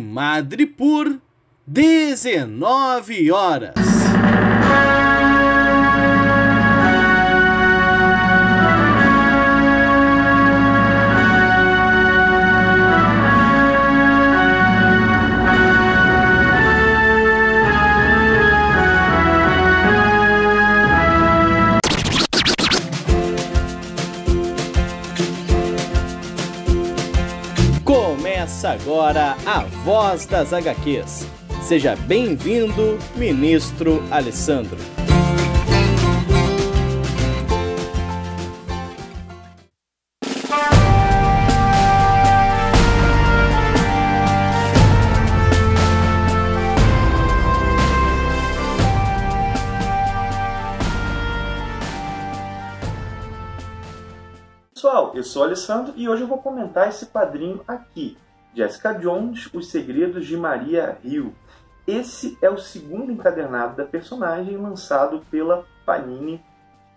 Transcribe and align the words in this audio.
Madripoor, 0.00 1.20
19 1.66 3.30
horas. 3.30 3.74
Agora 28.70 29.36
a 29.44 29.64
Voz 29.84 30.26
das 30.26 30.52
HQs. 30.52 31.26
Seja 31.62 31.96
bem-vindo, 31.96 32.98
Ministro 33.16 34.02
Alessandro. 34.10 34.78
Pessoal, 54.72 55.12
eu 55.14 55.22
sou 55.22 55.42
o 55.42 55.44
Alessandro 55.44 55.92
e 55.96 56.08
hoje 56.08 56.22
eu 56.22 56.28
vou 56.28 56.38
comentar 56.38 56.88
esse 56.88 57.06
quadrinho 57.06 57.62
aqui, 57.68 58.16
Jessica 58.54 58.92
Jones, 58.94 59.48
Os 59.52 59.70
Segredos 59.70 60.26
de 60.26 60.36
Maria 60.36 60.98
Hill. 61.04 61.32
Esse 61.86 62.36
é 62.42 62.50
o 62.50 62.58
segundo 62.58 63.12
encadernado 63.12 63.76
da 63.76 63.84
personagem 63.84 64.56
lançado 64.56 65.24
pela 65.30 65.64
Panini. 65.86 66.42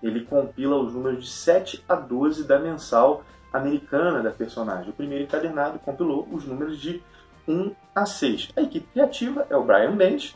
Ele 0.02 0.26
compila 0.26 0.78
os 0.78 0.94
números 0.94 1.24
de 1.24 1.30
7 1.30 1.84
a 1.88 1.96
12 1.96 2.46
da 2.46 2.60
mensal 2.60 3.24
americana 3.52 4.22
da 4.22 4.32
personagem. 4.32 4.90
O 4.90 4.94
primeiro 4.94 5.24
encadernado 5.24 5.80
compilou 5.80 6.28
os 6.32 6.46
números 6.46 6.80
de 6.80 7.02
1 7.48 7.74
a 7.94 8.06
6. 8.06 8.50
A 8.56 8.62
equipe 8.62 8.88
criativa 8.92 9.46
é 9.50 9.56
o 9.56 9.64
Brian 9.64 9.96
Bendis 9.96 10.36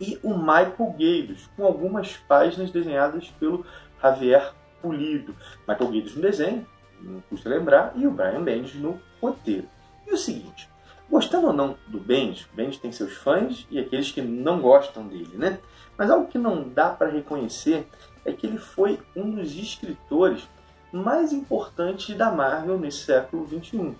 e 0.00 0.18
o 0.22 0.36
Michael 0.36 0.94
Gaydos, 0.98 1.48
com 1.56 1.64
algumas 1.64 2.16
páginas 2.28 2.70
desenhadas 2.70 3.30
pelo 3.40 3.64
Javier 4.00 4.52
Pulido. 4.82 5.34
Michael 5.66 5.90
Gaydos 5.90 6.16
no 6.16 6.22
desenho, 6.22 6.66
não 7.00 7.20
custa 7.22 7.48
lembrar, 7.48 7.92
e 7.96 8.06
o 8.06 8.10
Brian 8.10 8.42
Bendis 8.42 8.74
no 8.74 9.00
roteiro. 9.20 9.68
E 10.06 10.12
o 10.12 10.16
seguinte, 10.16 10.68
gostando 11.10 11.48
ou 11.48 11.52
não 11.52 11.76
do 11.86 11.98
Bendis, 11.98 12.46
Bendis 12.52 12.78
tem 12.78 12.92
seus 12.92 13.14
fãs 13.14 13.66
e 13.70 13.78
aqueles 13.78 14.10
que 14.10 14.20
não 14.20 14.60
gostam 14.60 15.06
dele, 15.06 15.36
né? 15.36 15.58
Mas 15.96 16.10
algo 16.10 16.26
que 16.26 16.38
não 16.38 16.68
dá 16.68 16.90
para 16.90 17.10
reconhecer 17.10 17.86
é 18.24 18.32
que 18.32 18.46
ele 18.46 18.58
foi 18.58 19.00
um 19.14 19.30
dos 19.30 19.54
escritores 19.54 20.48
mais 20.92 21.32
importantes 21.32 22.16
da 22.16 22.30
Marvel 22.30 22.78
nesse 22.78 22.98
século 22.98 23.46
XXI. 23.48 23.94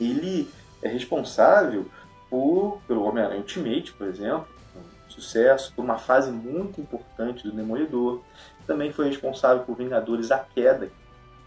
Ele 0.00 0.50
é 0.82 0.88
responsável 0.88 1.86
por, 2.28 2.80
pelo 2.86 3.04
Homem-Aranha 3.04 3.40
Ultimate, 3.40 3.92
por 3.92 4.06
exemplo, 4.06 4.46
um 4.76 5.10
sucesso, 5.10 5.72
por 5.74 5.84
uma 5.84 5.98
fase 5.98 6.30
muito 6.30 6.80
importante 6.80 7.44
do 7.44 7.52
Demolidor. 7.52 8.20
Também 8.66 8.92
foi 8.92 9.08
responsável 9.08 9.64
por 9.64 9.76
Vingadores 9.76 10.30
A 10.30 10.38
Queda, 10.38 10.86
que 10.86 10.92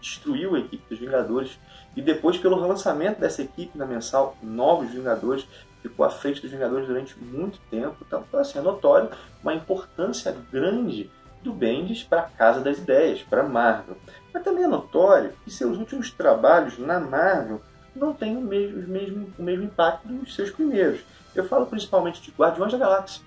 destruiu 0.04 0.54
a 0.54 0.58
equipe 0.58 0.84
dos 0.88 0.98
Vingadores 0.98 1.58
e 1.96 2.02
depois 2.02 2.36
pelo 2.36 2.60
relançamento 2.60 3.20
dessa 3.20 3.42
equipe 3.42 3.76
na 3.76 3.86
mensal 3.86 4.36
Novos 4.42 4.90
Vingadores, 4.90 5.46
ficou 5.80 6.04
à 6.04 6.10
frente 6.10 6.42
dos 6.42 6.50
Vingadores 6.50 6.86
durante 6.86 7.18
muito 7.18 7.58
tempo. 7.70 7.96
Então, 8.06 8.24
assim, 8.34 8.58
é 8.58 8.62
notório 8.62 9.10
uma 9.42 9.54
importância 9.54 10.36
grande 10.52 11.10
do 11.42 11.52
Bendis 11.52 12.02
para 12.02 12.20
a 12.20 12.28
Casa 12.28 12.60
das 12.60 12.78
Ideias, 12.78 13.22
para 13.22 13.42
Marvel. 13.42 13.96
Mas 14.32 14.42
também 14.42 14.64
é 14.64 14.68
notório 14.68 15.32
que 15.44 15.50
seus 15.50 15.78
últimos 15.78 16.10
trabalhos 16.10 16.78
na 16.78 17.00
Marvel 17.00 17.60
não 17.96 18.12
têm 18.12 18.36
o 18.36 18.40
mesmo, 18.40 18.80
o 18.80 18.88
mesmo, 18.88 19.32
o 19.38 19.42
mesmo 19.42 19.64
impacto 19.64 20.06
dos 20.06 20.34
seus 20.34 20.50
primeiros. 20.50 21.00
Eu 21.34 21.44
falo 21.44 21.66
principalmente 21.66 22.20
de 22.20 22.30
Guardiões 22.30 22.72
da 22.72 22.78
Galáxia, 22.78 23.22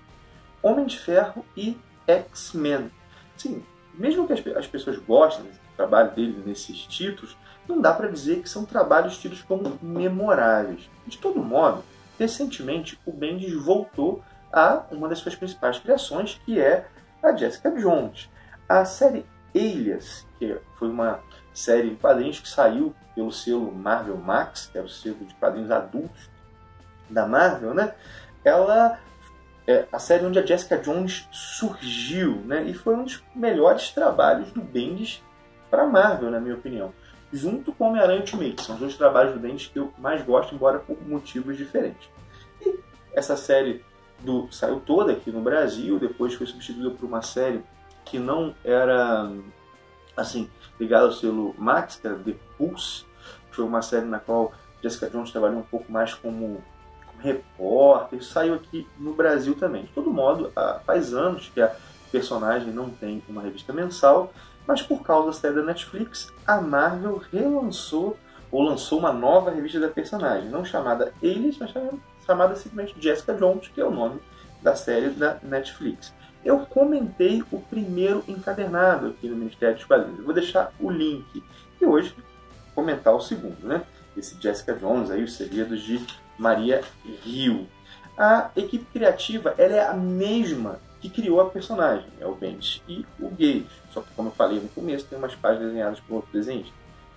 Homem 0.61 0.85
de 0.85 0.97
Ferro 0.99 1.45
e 1.55 1.77
X-Men. 2.07 2.91
Sim, 3.35 3.63
mesmo 3.94 4.27
que 4.27 4.33
as, 4.33 4.57
as 4.57 4.67
pessoas 4.67 4.97
gostem 4.97 5.45
trabalho 5.77 6.11
dele 6.11 6.43
nesses 6.45 6.79
títulos, 6.79 7.38
não 7.67 7.79
dá 7.79 7.93
para 7.93 8.09
dizer 8.09 8.41
que 8.41 8.49
são 8.49 8.65
trabalhos 8.65 9.17
tidos 9.17 9.41
como 9.41 9.77
memoráveis. 9.81 10.89
De 11.05 11.17
todo 11.17 11.43
modo, 11.43 11.83
recentemente 12.19 12.99
o 13.05 13.11
Bendis 13.11 13.53
voltou 13.53 14.23
a 14.51 14.83
uma 14.91 15.07
das 15.07 15.19
suas 15.19 15.35
principais 15.35 15.77
criações, 15.79 16.41
que 16.45 16.59
é 16.59 16.88
a 17.21 17.35
Jessica 17.35 17.71
Jones. 17.71 18.29
A 18.67 18.83
série 18.85 19.25
Alias, 19.55 20.25
que 20.39 20.57
foi 20.77 20.89
uma 20.89 21.19
série 21.53 21.91
de 21.91 21.95
quadrinhos 21.95 22.39
que 22.39 22.49
saiu 22.49 22.94
pelo 23.15 23.31
selo 23.31 23.71
Marvel 23.71 24.17
Max, 24.17 24.69
que 24.71 24.77
é 24.77 24.81
o 24.81 24.89
selo 24.89 25.25
de 25.25 25.33
quadrinhos 25.35 25.71
adultos 25.71 26.29
da 27.09 27.25
Marvel, 27.25 27.73
né? 27.73 27.94
Ela 28.44 28.99
é 29.65 29.85
a 29.91 29.99
série 29.99 30.25
onde 30.25 30.39
a 30.39 30.45
Jessica 30.45 30.77
Jones 30.77 31.27
surgiu, 31.31 32.35
né? 32.45 32.63
E 32.63 32.73
foi 32.73 32.95
um 32.95 33.03
dos 33.03 33.23
melhores 33.35 33.91
trabalhos 33.91 34.51
do 34.51 34.61
Bendis 34.61 35.21
para 35.69 35.85
Marvel, 35.85 36.31
na 36.31 36.39
minha 36.39 36.55
opinião 36.55 36.94
junto 37.31 37.72
com 37.73 37.89
Homem-Aranha 37.89 38.19
Ultimate. 38.19 38.61
São 38.61 38.75
os 38.75 38.81
dois 38.81 38.97
trabalhos 38.97 39.33
do 39.33 39.39
Bendis 39.39 39.67
que 39.67 39.79
eu 39.79 39.94
mais 39.97 40.23
gosto, 40.23 40.55
embora 40.55 40.79
por 40.79 40.97
motivos 41.07 41.57
diferentes. 41.57 42.09
E 42.66 42.79
essa 43.13 43.35
série 43.35 43.83
do, 44.19 44.47
saiu 44.51 44.79
toda 44.79 45.11
aqui 45.11 45.31
no 45.31 45.41
Brasil, 45.41 46.00
depois 46.00 46.33
foi 46.33 46.47
substituída 46.47 46.91
por 46.91 47.06
uma 47.06 47.22
série 47.22 47.63
que 48.06 48.17
não 48.17 48.56
era 48.63 49.29
assim 50.16 50.50
ligada 50.79 51.06
ao 51.06 51.11
selo 51.11 51.53
Max, 51.57 51.97
que 51.97 52.07
era 52.07 52.16
The 52.17 52.35
Pulse, 52.57 53.06
foi 53.51 53.66
uma 53.66 53.81
série 53.81 54.06
na 54.06 54.19
qual 54.19 54.53
Jessica 54.81 55.09
Jones 55.09 55.31
trabalhou 55.31 55.59
um 55.59 55.63
pouco 55.63 55.91
mais 55.91 56.13
como, 56.13 56.63
como 57.06 57.22
repórter, 57.22 58.23
saiu 58.23 58.53
aqui 58.53 58.88
no 58.97 59.13
Brasil 59.13 59.56
também. 59.56 59.83
De 59.83 59.89
todo 59.89 60.11
modo, 60.11 60.51
faz 60.85 61.13
anos 61.13 61.50
que 61.53 61.59
a 61.59 61.75
personagem 62.11 62.72
não 62.72 62.89
tem 62.89 63.22
uma 63.27 63.41
revista 63.41 63.73
mensal, 63.73 64.31
mas 64.67 64.81
por 64.81 65.01
causa 65.01 65.28
da 65.28 65.33
série 65.33 65.55
da 65.55 65.63
Netflix, 65.63 66.31
a 66.45 66.59
Marvel 66.59 67.22
relançou 67.31 68.17
ou 68.51 68.61
lançou 68.61 69.00
uma 69.00 69.13
nova 69.13 69.51
revista 69.51 69.79
da 69.79 69.88
personagem, 69.88 70.50
não 70.50 70.66
chamada 70.66 71.13
Eles, 71.22 71.57
mas 71.57 71.73
chamada 72.25 72.55
simplesmente 72.55 73.01
Jessica 73.01 73.33
Jones, 73.33 73.69
que 73.69 73.79
é 73.79 73.85
o 73.85 73.91
nome 73.91 74.19
da 74.61 74.75
série 74.75 75.09
da 75.09 75.38
Netflix. 75.41 76.13
Eu 76.44 76.59
comentei 76.59 77.44
o 77.51 77.59
primeiro 77.59 78.23
encadernado 78.27 79.07
aqui 79.07 79.27
no 79.27 79.35
Ministério 79.35 79.75
dos 79.75 79.85
Quadrinhos. 79.85 80.23
Vou 80.23 80.33
deixar 80.33 80.72
o 80.79 80.89
link. 80.89 81.44
E 81.79 81.85
hoje 81.85 82.16
comentar 82.73 83.13
o 83.13 83.19
segundo, 83.19 83.67
né? 83.67 83.83
Esse 84.16 84.39
Jessica 84.41 84.73
Jones 84.73 85.11
aí, 85.11 85.23
os 85.23 85.33
segredos 85.33 85.81
de 85.81 86.06
Maria 86.38 86.81
Hill. 87.25 87.67
A 88.17 88.50
equipe 88.56 88.85
criativa 88.94 89.53
ela 89.57 89.75
é 89.75 89.88
a 89.88 89.94
mesma 89.94 90.79
que 90.99 91.09
criou 91.09 91.39
a 91.39 91.49
personagem, 91.49 92.07
é 92.19 92.25
o 92.25 92.35
Bendis 92.35 92.81
e 92.87 93.05
o 93.19 93.29
Gage. 93.29 93.67
Só 93.91 94.01
que, 94.01 94.13
como 94.15 94.29
eu 94.29 94.33
falei 94.33 94.59
no 94.59 94.69
começo, 94.69 95.05
tem 95.05 95.17
umas 95.17 95.35
páginas 95.35 95.67
desenhadas 95.67 95.99
por 95.99 96.15
outro 96.15 96.31
desenhista, 96.31 96.73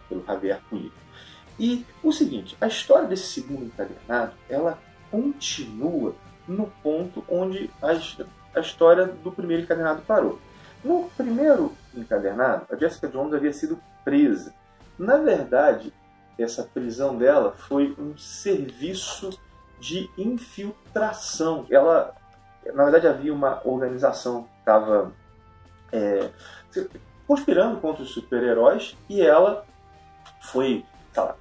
pelo 0.08 0.24
Javier 0.24 0.60
Pulido. 0.68 0.92
E 1.58 1.84
o 2.02 2.12
seguinte, 2.12 2.56
a 2.60 2.66
história 2.66 3.06
desse 3.06 3.26
segundo 3.26 3.64
encadernado, 3.64 4.32
ela 4.48 4.78
continua 5.10 6.14
no 6.46 6.66
ponto 6.82 7.24
onde 7.28 7.70
a, 7.82 7.90
a 8.58 8.60
história 8.60 9.06
do 9.06 9.30
primeiro 9.30 9.62
encadernado 9.62 10.02
parou. 10.02 10.38
No 10.82 11.10
primeiro 11.16 11.74
encadernado, 11.94 12.66
a 12.70 12.76
Jessica 12.76 13.08
Jones 13.08 13.34
havia 13.34 13.52
sido 13.52 13.78
presa. 14.04 14.54
Na 14.98 15.18
verdade, 15.18 15.92
essa 16.38 16.62
prisão 16.62 17.16
dela 17.16 17.52
foi 17.52 17.94
um 17.98 18.16
serviço 18.16 19.30
de 19.78 20.08
infiltração. 20.16 21.66
Ela 21.70 22.14
na 22.66 22.84
verdade 22.84 23.06
havia 23.06 23.32
uma 23.32 23.60
organização 23.64 24.44
que 24.44 24.58
estava 24.60 25.12
é, 25.92 26.30
conspirando 27.26 27.80
contra 27.80 28.02
os 28.02 28.10
super-heróis 28.10 28.96
e 29.08 29.22
ela 29.22 29.64
foi 30.40 30.84
lá, 31.16 31.36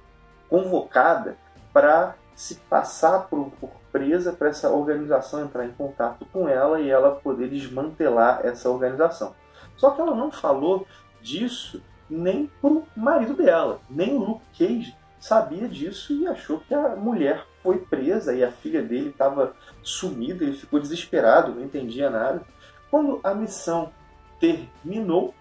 convocada 0.48 1.36
para 1.72 2.14
se 2.34 2.54
passar 2.54 3.28
por, 3.28 3.50
por 3.60 3.70
presa 3.92 4.32
para 4.32 4.48
essa 4.48 4.70
organização 4.70 5.42
entrar 5.42 5.64
em 5.64 5.72
contato 5.72 6.24
com 6.32 6.48
ela 6.48 6.80
e 6.80 6.88
ela 6.88 7.16
poder 7.16 7.48
desmantelar 7.48 8.40
essa 8.44 8.70
organização. 8.70 9.34
Só 9.76 9.90
que 9.90 10.00
ela 10.00 10.14
não 10.14 10.30
falou 10.30 10.86
disso 11.20 11.82
nem 12.08 12.50
pro 12.60 12.84
marido 12.96 13.34
dela, 13.34 13.80
nem 13.88 14.14
o 14.14 14.18
Luke 14.18 14.44
Cage 14.58 14.96
sabia 15.20 15.68
disso 15.68 16.12
e 16.14 16.26
achou 16.26 16.60
que 16.60 16.74
a 16.74 16.96
mulher 16.96 17.44
foi 17.62 17.78
presa 17.78 18.34
e 18.34 18.42
a 18.42 18.50
filha 18.50 18.82
dele 18.82 19.10
estava 19.10 19.54
sumida, 19.82 20.42
ele 20.42 20.56
ficou 20.56 20.80
desesperado, 20.80 21.54
não 21.54 21.62
entendia 21.62 22.08
nada. 22.08 22.42
Quando 22.90 23.20
a 23.22 23.34
missão 23.34 23.92
terminou, 24.40 25.34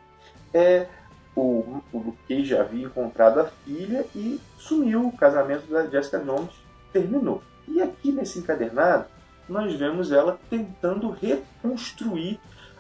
é, 0.54 0.88
o, 1.36 1.81
o 1.94 1.98
Luke 1.98 2.20
Cage 2.28 2.58
havia 2.58 2.86
encontrado 2.86 3.40
a 3.40 3.46
filha 3.46 4.06
e 4.14 4.40
sumiu. 4.58 5.08
O 5.08 5.18
casamento 5.18 5.66
da 5.68 5.88
Jessica 5.88 6.20
Jones 6.20 6.52
terminou. 6.92 7.42
E 7.68 7.81
aqui 7.81 8.12
nesse 8.12 8.40
encadernado, 8.40 9.06
nós 9.48 9.74
vemos 9.74 10.12
ela 10.12 10.38
tentando 10.50 11.10
reconstruir 11.10 12.40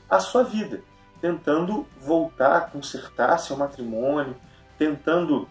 a 0.09 0.19
sua 0.19 0.43
vida, 0.43 0.81
tentando 1.21 1.87
voltar 2.01 2.57
a 2.57 2.61
consertar 2.61 3.37
seu 3.39 3.55
matrimônio, 3.55 4.35
tentando 4.77 5.47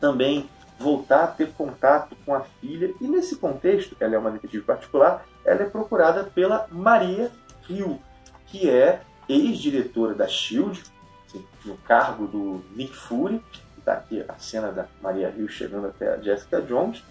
também 0.00 0.48
voltar 0.82 1.24
a 1.24 1.26
ter 1.28 1.52
contato 1.52 2.16
com 2.26 2.34
a 2.34 2.40
filha. 2.40 2.92
E 3.00 3.06
nesse 3.06 3.36
contexto, 3.36 3.96
ela 4.00 4.14
é 4.14 4.18
uma 4.18 4.30
detetive 4.30 4.64
particular, 4.64 5.24
ela 5.44 5.62
é 5.62 5.64
procurada 5.64 6.24
pela 6.24 6.66
Maria 6.70 7.30
Hill, 7.68 8.00
que 8.46 8.68
é 8.68 9.00
ex-diretora 9.28 10.14
da 10.14 10.26
SHIELD, 10.26 10.82
no 11.64 11.76
cargo 11.78 12.26
do 12.26 12.62
Nick 12.76 12.94
Fury. 12.94 13.42
Está 13.78 13.94
aqui 13.94 14.24
a 14.28 14.34
cena 14.38 14.70
da 14.70 14.86
Maria 15.00 15.32
Hill 15.36 15.48
chegando 15.48 15.86
até 15.86 16.12
a 16.12 16.20
Jessica 16.20 16.60
Jones. 16.60 17.02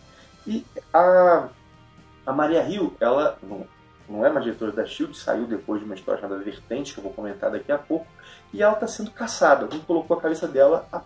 E 0.46 0.66
a, 0.94 1.50
a 2.26 2.34
Maria 2.34 2.62
Hill, 2.68 2.96
ela 3.00 3.38
não, 3.42 3.66
não 4.08 4.26
é 4.26 4.30
mais 4.30 4.44
diretora 4.46 4.72
da 4.72 4.86
SHIELD, 4.86 5.18
saiu 5.18 5.46
depois 5.46 5.80
de 5.80 5.86
uma 5.86 5.96
história 5.96 6.22
chamada 6.22 6.44
Vertente, 6.44 6.94
que 6.94 7.00
eu 7.00 7.04
vou 7.04 7.14
comentar 7.14 7.52
daqui 7.52 7.72
a 7.72 7.78
pouco, 7.78 8.08
e 8.54 8.62
ela 8.62 8.74
está 8.74 8.88
sendo 8.88 9.12
caçada. 9.12 9.64
Alguém 9.64 9.80
colocou 9.82 10.18
a 10.18 10.22
cabeça 10.22 10.48
dela 10.48 10.88
a 10.92 11.02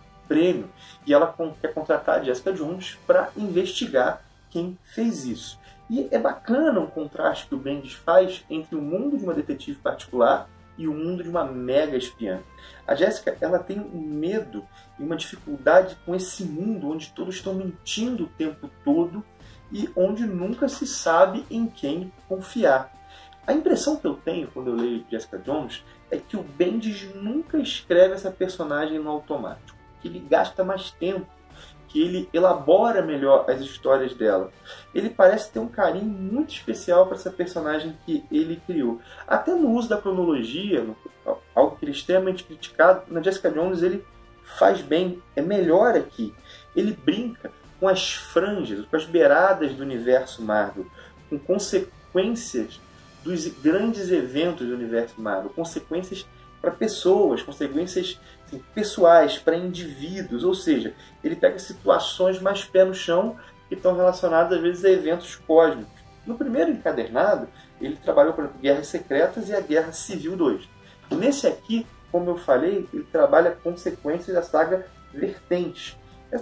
e 1.06 1.12
ela 1.12 1.34
quer 1.60 1.72
contratar 1.72 2.20
a 2.20 2.22
Jessica 2.22 2.52
Jones 2.52 2.98
para 3.06 3.30
investigar 3.36 4.22
quem 4.50 4.78
fez 4.82 5.24
isso. 5.24 5.58
E 5.88 6.08
é 6.10 6.18
bacana 6.18 6.80
o 6.80 6.88
contraste 6.88 7.46
que 7.46 7.54
o 7.54 7.58
Bendis 7.58 7.92
faz 7.92 8.44
entre 8.50 8.74
o 8.74 8.82
mundo 8.82 9.16
de 9.16 9.24
uma 9.24 9.34
detetive 9.34 9.78
particular 9.78 10.48
e 10.76 10.88
o 10.88 10.92
mundo 10.92 11.22
de 11.22 11.28
uma 11.28 11.44
mega 11.44 11.96
espiã. 11.96 12.40
A 12.86 12.94
Jéssica, 12.94 13.36
ela 13.40 13.58
tem 13.58 13.80
um 13.80 14.00
medo 14.00 14.64
e 14.98 15.02
uma 15.02 15.16
dificuldade 15.16 15.96
com 16.04 16.14
esse 16.14 16.44
mundo 16.44 16.90
onde 16.90 17.10
todos 17.12 17.36
estão 17.36 17.54
mentindo 17.54 18.24
o 18.24 18.28
tempo 18.28 18.70
todo 18.84 19.24
e 19.72 19.88
onde 19.96 20.26
nunca 20.26 20.68
se 20.68 20.86
sabe 20.86 21.44
em 21.50 21.66
quem 21.66 22.12
confiar. 22.28 22.92
A 23.46 23.52
impressão 23.52 23.96
que 23.96 24.06
eu 24.06 24.14
tenho 24.14 24.48
quando 24.48 24.68
eu 24.68 24.74
leio 24.74 25.04
Jessica 25.08 25.38
Jones 25.38 25.84
é 26.10 26.16
que 26.16 26.36
o 26.36 26.42
Bendis 26.42 27.14
nunca 27.14 27.58
escreve 27.58 28.14
essa 28.14 28.30
personagem 28.30 28.98
no 28.98 29.10
automático, 29.10 29.75
que 30.00 30.08
ele 30.08 30.20
gasta 30.20 30.64
mais 30.64 30.90
tempo 30.90 31.26
que 31.88 32.02
ele 32.02 32.28
elabora 32.32 33.00
melhor 33.00 33.48
as 33.48 33.60
histórias 33.60 34.12
dela. 34.14 34.50
Ele 34.94 35.08
parece 35.08 35.50
ter 35.50 35.58
um 35.58 35.68
carinho 35.68 36.04
muito 36.04 36.52
especial 36.52 37.06
para 37.06 37.16
essa 37.16 37.30
personagem 37.30 37.96
que 38.04 38.24
ele 38.30 38.60
criou. 38.66 39.00
Até 39.26 39.54
no 39.54 39.70
uso 39.70 39.88
da 39.88 39.96
cronologia, 39.96 40.86
algo 41.54 41.76
que 41.76 41.84
ele 41.84 41.92
é 41.92 41.94
extremamente 41.94 42.44
criticado, 42.44 43.02
na 43.08 43.22
Jessica 43.22 43.50
Jones 43.50 43.82
ele 43.82 44.04
faz 44.44 44.80
bem, 44.82 45.22
é 45.34 45.40
melhor 45.40 45.96
aqui. 45.96 46.34
Ele 46.74 46.92
brinca 46.92 47.50
com 47.80 47.88
as 47.88 48.12
franjas, 48.12 48.84
com 48.86 48.96
as 48.96 49.04
beiradas 49.04 49.72
do 49.72 49.82
universo 49.82 50.42
Marvel, 50.42 50.86
com 51.28 51.38
consequências 51.38 52.80
dos 53.22 53.46
grandes 53.46 54.10
eventos 54.10 54.66
do 54.66 54.74
universo 54.74 55.20
Marvel, 55.20 55.50
consequências 55.50 56.26
para 56.66 56.74
pessoas, 56.74 57.42
consequências 57.42 58.20
assim, 58.44 58.60
pessoais, 58.74 59.38
para 59.38 59.56
indivíduos, 59.56 60.42
ou 60.42 60.52
seja, 60.52 60.92
ele 61.22 61.36
pega 61.36 61.60
situações 61.60 62.40
mais 62.40 62.64
pé 62.64 62.84
no 62.84 62.92
chão 62.92 63.36
que 63.68 63.76
estão 63.76 63.94
relacionadas 63.94 64.58
às 64.58 64.60
vezes 64.60 64.84
a 64.84 64.90
eventos 64.90 65.36
cósmicos. 65.36 65.94
No 66.26 66.36
primeiro 66.36 66.72
encadernado, 66.72 67.46
ele 67.80 67.94
trabalhou, 67.94 68.32
por 68.32 68.42
exemplo, 68.42 68.60
Guerras 68.60 68.88
Secretas 68.88 69.48
e 69.48 69.54
a 69.54 69.60
Guerra 69.60 69.92
Civil 69.92 70.36
2. 70.36 70.68
Nesse 71.12 71.46
aqui, 71.46 71.86
como 72.10 72.30
eu 72.30 72.36
falei, 72.36 72.88
ele 72.92 73.04
trabalha 73.12 73.52
consequências 73.62 74.34
da 74.34 74.42
saga 74.42 74.86
Vertentes. 75.14 75.96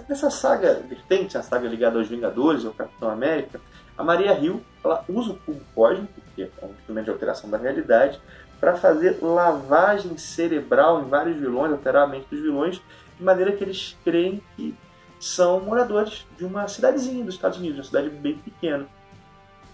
Nessa 0.09 0.31
saga 0.31 0.81
Vertente, 0.89 1.37
a 1.37 1.43
saga 1.43 1.67
ligada 1.67 1.99
aos 1.99 2.07
Vingadores, 2.07 2.65
ao 2.65 2.73
Capitão 2.73 3.11
América, 3.11 3.61
a 3.95 4.03
Maria 4.03 4.37
Hill 4.37 4.61
ela 4.83 5.05
usa 5.07 5.33
o 5.33 5.37
cubo 5.37 5.61
cósmico, 5.73 6.13
que 6.35 6.43
é 6.43 6.49
um 6.63 6.71
instrumento 6.71 7.05
de 7.05 7.11
alteração 7.11 7.49
da 7.49 7.57
realidade, 7.57 8.19
para 8.59 8.75
fazer 8.75 9.19
lavagem 9.21 10.17
cerebral 10.17 11.01
em 11.01 11.09
vários 11.09 11.37
vilões, 11.37 11.71
alterar 11.71 12.03
a 12.03 12.07
mente 12.07 12.27
dos 12.29 12.41
vilões, 12.41 12.81
de 13.17 13.23
maneira 13.23 13.51
que 13.51 13.63
eles 13.63 13.97
creem 14.03 14.41
que 14.55 14.75
são 15.19 15.59
moradores 15.61 16.25
de 16.37 16.45
uma 16.45 16.67
cidadezinha 16.67 17.23
dos 17.23 17.35
Estados 17.35 17.57
Unidos, 17.57 17.77
uma 17.77 17.83
cidade 17.83 18.09
bem 18.09 18.37
pequena. 18.37 18.85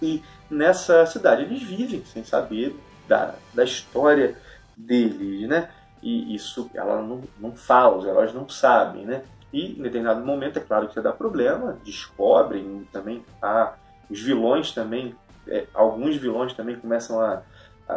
E 0.02 0.24
nessa 0.50 1.06
cidade 1.06 1.44
eles 1.44 1.62
vivem 1.62 2.04
sem 2.06 2.24
saber 2.24 2.76
da, 3.08 3.36
da 3.54 3.64
história 3.64 4.38
deles, 4.76 5.48
né? 5.48 5.70
E 6.02 6.34
isso 6.34 6.70
ela 6.74 7.02
não, 7.02 7.22
não 7.40 7.56
fala, 7.56 7.98
os 7.98 8.06
heróis 8.06 8.34
não 8.34 8.50
sabem, 8.50 9.06
né? 9.06 9.24
E 9.54 9.78
em 9.78 9.82
determinado 9.82 10.26
momento, 10.26 10.58
é 10.58 10.62
claro 10.62 10.88
que 10.88 11.00
dá 11.02 11.12
problema, 11.12 11.78
descobrem 11.84 12.88
também, 12.92 13.24
a, 13.42 13.74
os 14.10 14.22
vilões 14.22 14.72
também, 14.72 15.16
é, 15.48 15.68
alguns 15.74 16.16
vilões 16.16 16.54
também 16.54 16.78
começam 16.78 17.20
a, 17.20 17.42
a 17.88 17.96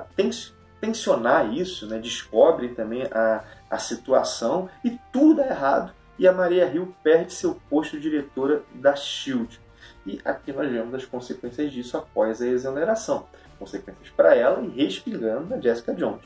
tensionar 0.84 1.52
isso, 1.54 1.86
né? 1.86 1.98
descobre 1.98 2.68
também 2.68 3.04
a, 3.04 3.42
a 3.70 3.78
situação 3.78 4.68
e 4.84 4.98
tudo 5.12 5.40
é 5.40 5.48
errado. 5.48 5.92
E 6.18 6.28
a 6.28 6.32
Maria 6.32 6.66
Hill 6.66 6.94
perde 7.02 7.32
seu 7.32 7.60
posto 7.68 7.96
de 7.96 8.02
diretora 8.02 8.62
da 8.74 8.94
SHIELD. 8.94 9.60
E 10.06 10.20
aqui 10.24 10.52
nós 10.52 10.70
vemos 10.70 10.94
as 10.94 11.04
consequências 11.04 11.72
disso 11.72 11.96
após 11.96 12.40
a 12.40 12.46
exoneração. 12.46 13.26
Consequências 13.58 14.10
para 14.10 14.34
ela 14.34 14.62
e 14.62 14.68
respingando 14.68 15.46
na 15.46 15.60
Jessica 15.60 15.94
Jones. 15.94 16.22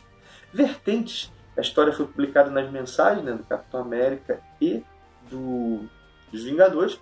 Vertentes. 0.53 1.33
A 1.57 1.61
história 1.61 1.93
foi 1.93 2.07
publicada 2.07 2.51
nas 2.51 2.71
mensagens 2.71 3.25
né, 3.25 3.33
do 3.33 3.45
Capitão 3.45 3.81
América 3.81 4.41
e 4.61 4.85
do, 5.31 5.89
dos 6.31 6.45
Vingadores. 6.45 7.01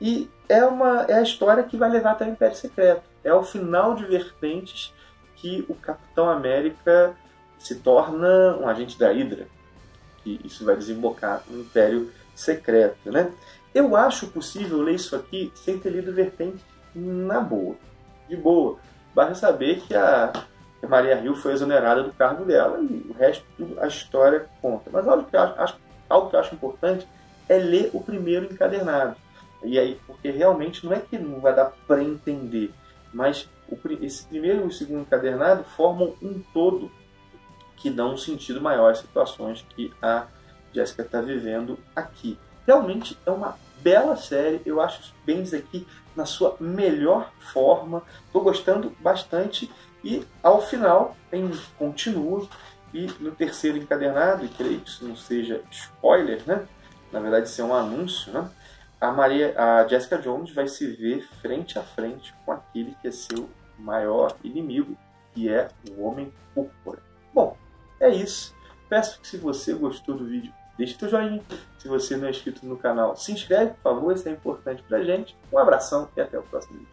E 0.00 0.28
é, 0.48 0.64
uma, 0.64 1.02
é 1.08 1.14
a 1.14 1.22
história 1.22 1.62
que 1.62 1.76
vai 1.76 1.90
levar 1.90 2.12
até 2.12 2.26
o 2.26 2.28
Império 2.28 2.56
Secreto. 2.56 3.02
É 3.24 3.32
o 3.32 3.42
final 3.42 3.94
de 3.94 4.04
Vertentes 4.04 4.92
que 5.40 5.64
o 5.68 5.74
Capitão 5.74 6.28
América 6.28 7.14
se 7.58 7.76
torna 7.76 8.56
um 8.56 8.68
agente 8.68 8.98
da 8.98 9.10
Hydra. 9.10 9.46
E 10.24 10.40
isso 10.44 10.64
vai 10.64 10.76
desembocar 10.76 11.42
no 11.48 11.60
Império 11.60 12.10
Secreto, 12.34 13.10
né? 13.10 13.32
Eu 13.74 13.96
acho 13.96 14.28
possível 14.28 14.80
ler 14.82 14.94
isso 14.94 15.14
aqui 15.14 15.52
sem 15.54 15.78
ter 15.78 15.90
lido 15.90 16.12
Vertente 16.12 16.64
na 16.94 17.40
boa. 17.40 17.76
De 18.28 18.36
boa. 18.36 18.78
Basta 19.14 19.34
saber 19.34 19.80
que 19.80 19.94
que 20.78 20.86
a 20.86 20.88
Maria 20.88 21.20
Hill 21.20 21.34
foi 21.34 21.52
exonerada 21.52 22.02
do 22.02 22.12
cargo 22.12 22.44
dela 22.44 22.78
e 22.80 23.06
o 23.08 23.12
resto 23.12 23.44
a 23.80 23.86
história 23.86 24.46
conta. 24.62 24.90
Mas 24.92 25.06
algo 25.06 25.24
que 25.24 25.36
eu 25.36 25.40
acho, 25.40 25.76
algo 26.08 26.30
que 26.30 26.36
eu 26.36 26.40
acho 26.40 26.54
importante 26.54 27.06
é 27.48 27.58
ler 27.58 27.90
o 27.92 28.00
primeiro 28.00 28.46
encadernado. 28.46 29.16
E 29.64 29.78
aí, 29.78 30.00
porque 30.06 30.30
realmente 30.30 30.84
não 30.84 30.92
é 30.92 31.00
que 31.00 31.18
não 31.18 31.40
vai 31.40 31.54
dar 31.54 31.72
para 31.86 32.02
entender, 32.02 32.72
mas 33.12 33.48
esse 34.00 34.24
primeiro 34.24 34.62
e 34.62 34.66
o 34.66 34.72
segundo 34.72 35.02
encadernado 35.02 35.64
formam 35.64 36.14
um 36.22 36.40
todo 36.52 36.90
que 37.76 37.90
dá 37.90 38.06
um 38.06 38.16
sentido 38.16 38.60
maior 38.60 38.90
às 38.90 38.98
situações 38.98 39.64
que 39.70 39.92
a 40.02 40.26
Jéssica 40.72 41.02
está 41.02 41.20
vivendo 41.20 41.78
aqui. 41.94 42.38
Realmente 42.66 43.16
é 43.24 43.30
uma 43.30 43.56
bela 43.80 44.16
série, 44.16 44.60
eu 44.66 44.80
acho 44.80 45.14
bem 45.24 45.42
aqui 45.42 45.86
na 46.16 46.26
sua 46.26 46.56
melhor 46.58 47.30
forma, 47.52 48.02
estou 48.26 48.42
gostando 48.42 48.92
bastante 49.00 49.70
e 50.02 50.26
ao 50.42 50.60
final 50.60 51.16
tem 51.30 51.50
continua 51.78 52.48
e 52.92 53.06
no 53.20 53.32
terceiro 53.32 53.76
encadernado, 53.76 54.44
e 54.44 54.48
creio 54.48 54.80
que 54.80 54.88
isso 54.88 55.06
não 55.06 55.14
seja 55.14 55.62
spoiler, 55.70 56.42
né? 56.46 56.66
na 57.12 57.20
verdade 57.20 57.48
isso 57.48 57.60
é 57.60 57.64
um 57.64 57.74
anúncio, 57.74 58.32
né? 58.32 58.48
A 59.00 59.12
Maria, 59.12 59.54
a 59.56 59.86
Jessica 59.86 60.18
Jones 60.18 60.52
vai 60.52 60.66
se 60.66 60.86
ver 60.86 61.26
frente 61.40 61.78
a 61.78 61.82
frente 61.82 62.34
com 62.44 62.52
aquele 62.52 62.96
que 63.00 63.08
é 63.08 63.10
seu 63.10 63.48
maior 63.78 64.36
inimigo, 64.42 64.96
que 65.32 65.48
é 65.48 65.68
o 65.90 66.02
Homem 66.02 66.32
Púrpura. 66.54 67.00
Bom, 67.32 67.56
é 68.00 68.08
isso. 68.08 68.54
Peço 68.88 69.20
que 69.20 69.28
se 69.28 69.36
você 69.36 69.72
gostou 69.74 70.16
do 70.16 70.24
vídeo, 70.24 70.52
deixe 70.76 70.98
seu 70.98 71.08
joinha. 71.08 71.42
Se 71.78 71.86
você 71.86 72.16
não 72.16 72.26
é 72.26 72.30
inscrito 72.30 72.66
no 72.66 72.76
canal, 72.76 73.14
se 73.16 73.30
inscreve, 73.30 73.72
por 73.74 73.94
favor, 73.94 74.14
isso 74.14 74.28
é 74.28 74.32
importante 74.32 74.82
pra 74.82 75.02
gente. 75.04 75.36
Um 75.52 75.58
abração 75.58 76.08
e 76.16 76.20
até 76.20 76.38
o 76.38 76.42
próximo 76.42 76.78
vídeo. 76.78 76.92